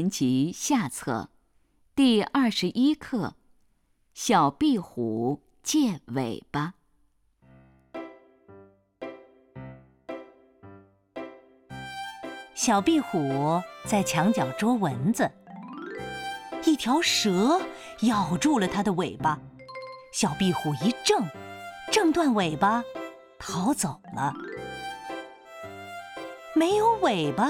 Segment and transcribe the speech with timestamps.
[0.00, 1.28] 年级下册，
[1.94, 3.34] 第二十一课：
[4.14, 6.72] 小壁虎借尾巴。
[12.54, 15.30] 小壁虎在墙角捉蚊子，
[16.64, 17.60] 一条蛇
[18.00, 19.38] 咬住了它的尾巴。
[20.14, 21.28] 小壁虎一挣，
[21.92, 22.82] 挣断尾巴，
[23.38, 24.32] 逃走了。
[26.54, 27.46] 没有尾巴，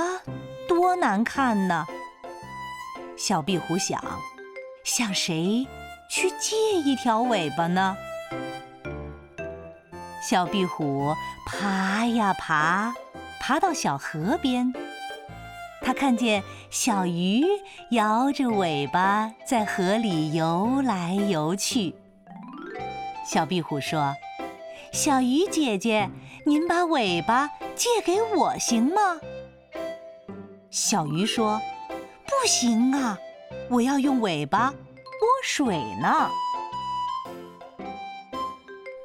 [0.66, 1.86] 多难看呢！
[3.22, 4.02] 小壁虎想，
[4.82, 5.66] 向谁
[6.08, 7.94] 去借一条尾巴呢？
[10.26, 12.94] 小壁虎爬呀爬，
[13.38, 14.72] 爬到小河边，
[15.82, 17.44] 它看见小鱼
[17.90, 21.94] 摇着尾巴在河里游来游去。
[23.26, 24.14] 小壁虎说
[24.94, 26.08] ：“小鱼姐姐，
[26.46, 29.20] 您把尾巴……”借给我行吗？
[30.70, 31.60] 小鱼说
[32.40, 33.18] ：“不行啊，
[33.68, 36.30] 我要用尾巴拨水呢。”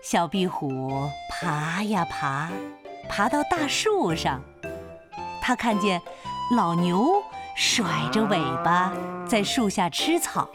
[0.01, 2.49] 小壁虎爬呀爬，
[3.09, 4.41] 爬到大树上，
[5.41, 6.01] 它看见
[6.55, 7.21] 老牛
[7.57, 8.93] 甩着尾巴
[9.27, 10.49] 在树下吃草。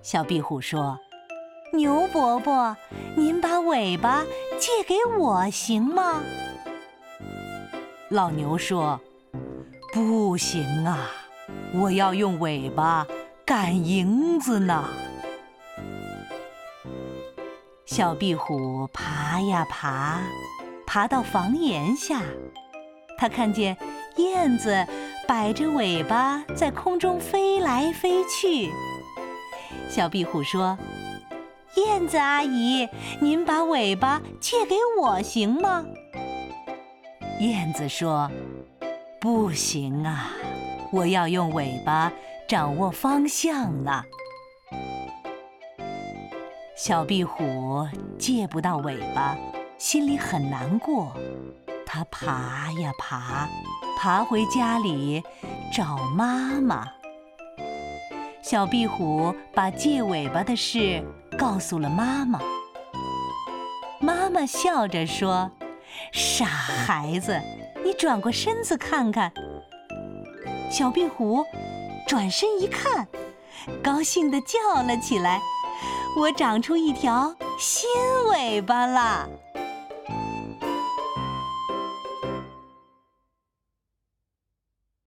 [0.00, 0.98] 小壁虎说
[1.74, 2.74] ：“牛伯伯，
[3.16, 4.24] 您把尾巴
[4.58, 6.22] 借给我行吗？”
[8.08, 8.98] 老牛说
[9.92, 11.10] ：“不行啊，
[11.72, 13.06] 我要用尾巴
[13.44, 14.88] 赶蝇子呢。”
[17.86, 20.20] 小壁虎爬呀爬，
[20.86, 22.22] 爬到房檐下，
[23.16, 23.76] 它看见
[24.16, 24.84] 燕子
[25.28, 28.72] 摆着尾巴在空中飞来飞去。
[29.88, 30.76] 小壁虎说
[31.76, 32.88] ：“燕子阿姨，
[33.20, 35.84] 您把尾巴借给我行吗？”
[37.40, 38.30] 燕子说
[39.20, 40.30] ：“不行啊，
[40.94, 42.12] 我要用尾巴
[42.46, 44.04] 掌握方向呢。”
[46.78, 47.86] 小壁虎
[48.18, 49.36] 借不到尾巴，
[49.76, 51.12] 心里很难过。
[51.84, 53.48] 它爬呀爬，
[53.98, 55.22] 爬回家里
[55.72, 56.86] 找妈妈。
[58.42, 61.02] 小壁虎把借尾巴的事
[61.38, 62.40] 告诉了妈妈。
[64.00, 65.50] 妈妈笑着说。
[66.12, 67.40] 傻孩子，
[67.84, 69.32] 你转过身子看看。
[70.76, 71.46] 小壁虎
[72.04, 73.06] 转身一看，
[73.80, 75.40] 高兴地叫了起来
[76.18, 77.88] ：“我长出一条新
[78.32, 79.24] 尾巴啦！”